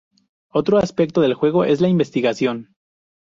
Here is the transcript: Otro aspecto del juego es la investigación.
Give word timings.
Otro 0.49 0.79
aspecto 0.79 1.21
del 1.21 1.35
juego 1.35 1.63
es 1.63 1.79
la 1.79 1.87
investigación. 1.87 2.73